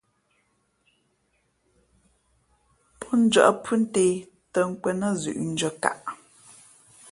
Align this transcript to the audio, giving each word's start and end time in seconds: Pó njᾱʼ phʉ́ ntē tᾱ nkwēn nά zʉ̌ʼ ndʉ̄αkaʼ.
Pó 2.99 3.09
njᾱʼ 3.23 3.49
phʉ́ 3.63 3.75
ntē 3.81 4.05
tᾱ 4.53 4.59
nkwēn 4.69 4.97
nά 5.01 5.09
zʉ̌ʼ 5.21 5.39
ndʉ̄αkaʼ. 5.51 5.99